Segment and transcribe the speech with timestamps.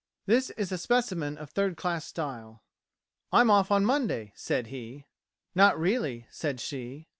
[0.25, 2.63] This is a specimen of third class style.
[3.31, 5.05] "I'm off on Monday," said he.
[5.53, 7.07] "Not really," said she.